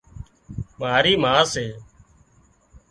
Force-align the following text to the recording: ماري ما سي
ماري 0.79 1.13
ما 1.23 1.35
سي 1.51 1.67